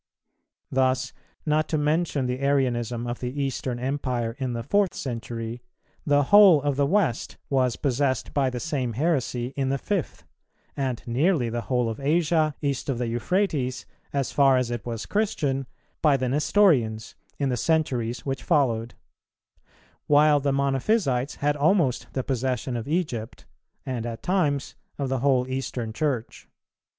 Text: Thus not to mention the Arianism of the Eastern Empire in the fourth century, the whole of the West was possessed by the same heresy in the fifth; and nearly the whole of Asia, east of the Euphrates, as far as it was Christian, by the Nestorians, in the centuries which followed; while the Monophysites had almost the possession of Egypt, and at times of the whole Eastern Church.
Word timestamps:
Thus 0.71 1.13
not 1.45 1.69
to 1.69 1.77
mention 1.77 2.25
the 2.25 2.39
Arianism 2.39 3.05
of 3.05 3.19
the 3.19 3.39
Eastern 3.39 3.77
Empire 3.77 4.35
in 4.39 4.53
the 4.53 4.63
fourth 4.63 4.95
century, 4.95 5.61
the 6.07 6.23
whole 6.23 6.59
of 6.63 6.75
the 6.75 6.87
West 6.87 7.37
was 7.51 7.75
possessed 7.75 8.33
by 8.33 8.49
the 8.49 8.59
same 8.59 8.93
heresy 8.93 9.53
in 9.55 9.69
the 9.69 9.77
fifth; 9.77 10.23
and 10.75 11.03
nearly 11.05 11.49
the 11.49 11.61
whole 11.69 11.87
of 11.87 11.99
Asia, 11.99 12.55
east 12.63 12.89
of 12.89 12.97
the 12.97 13.05
Euphrates, 13.09 13.85
as 14.11 14.31
far 14.31 14.57
as 14.57 14.71
it 14.71 14.87
was 14.87 15.05
Christian, 15.05 15.67
by 16.01 16.17
the 16.17 16.29
Nestorians, 16.29 17.13
in 17.37 17.49
the 17.49 17.55
centuries 17.55 18.25
which 18.25 18.41
followed; 18.41 18.95
while 20.07 20.39
the 20.39 20.51
Monophysites 20.51 21.35
had 21.35 21.55
almost 21.55 22.11
the 22.13 22.23
possession 22.23 22.75
of 22.75 22.87
Egypt, 22.87 23.45
and 23.85 24.07
at 24.07 24.23
times 24.23 24.73
of 24.97 25.09
the 25.09 25.19
whole 25.19 25.47
Eastern 25.47 25.93
Church. 25.93 26.47